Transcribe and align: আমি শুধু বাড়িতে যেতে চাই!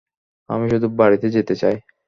আমি 0.49 0.65
শুধু 0.71 0.87
বাড়িতে 0.99 1.27
যেতে 1.35 1.53
চাই! 1.55 1.75